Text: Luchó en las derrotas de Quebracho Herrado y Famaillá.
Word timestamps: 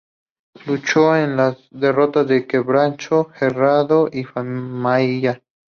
Luchó 0.65 1.15
en 1.15 1.37
las 1.37 1.59
derrotas 1.69 2.27
de 2.27 2.47
Quebracho 2.47 3.29
Herrado 3.39 4.09
y 4.11 4.23
Famaillá. 4.23 5.43